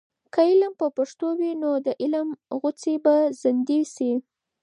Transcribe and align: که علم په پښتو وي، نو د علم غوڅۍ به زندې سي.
که 0.33 0.39
علم 0.49 0.73
په 0.79 0.87
پښتو 0.97 1.27
وي، 1.39 1.51
نو 1.61 1.71
د 1.85 1.87
علم 2.01 2.27
غوڅۍ 2.59 2.95
به 3.03 3.15
زندې 3.41 3.79
سي. 3.95 4.11